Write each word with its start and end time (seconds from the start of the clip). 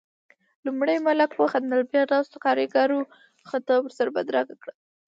لومړی 0.65 0.95
ملک 1.07 1.29
وخندل، 1.35 1.81
بيا 1.91 2.03
ناستو 2.11 2.37
کاريګرو 2.45 2.99
خندا 3.49 3.75
ورسره 3.81 4.09
بدرګه 4.15 4.55
کړه. 4.61 4.73